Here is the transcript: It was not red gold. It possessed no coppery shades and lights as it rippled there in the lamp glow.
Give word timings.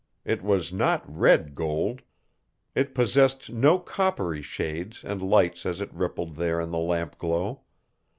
It 0.25 0.41
was 0.41 0.73
not 0.73 1.03
red 1.07 1.53
gold. 1.53 2.01
It 2.73 2.95
possessed 2.95 3.51
no 3.51 3.77
coppery 3.77 4.41
shades 4.41 5.03
and 5.03 5.21
lights 5.21 5.63
as 5.63 5.79
it 5.79 5.93
rippled 5.93 6.37
there 6.37 6.59
in 6.59 6.71
the 6.71 6.79
lamp 6.79 7.19
glow. 7.19 7.61